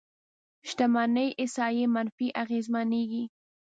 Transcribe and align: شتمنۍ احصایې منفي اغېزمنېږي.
شتمنۍ 0.69 1.27
احصایې 1.41 1.85
منفي 1.95 2.27
اغېزمنېږي. 2.43 3.23